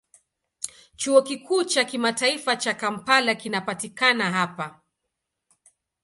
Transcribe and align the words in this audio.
Chuo 0.95 1.21
Kikuu 1.21 1.63
cha 1.63 1.83
Kimataifa 1.85 2.55
cha 2.55 2.73
Kampala 2.73 3.35
kinapatikana 3.35 4.31
hapa. 4.31 4.81